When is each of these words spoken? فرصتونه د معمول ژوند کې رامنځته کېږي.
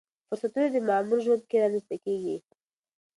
فرصتونه 0.27 0.67
د 0.71 0.77
معمول 0.87 1.19
ژوند 1.25 1.43
کې 1.49 1.57
رامنځته 1.63 1.95
کېږي. 2.05 2.37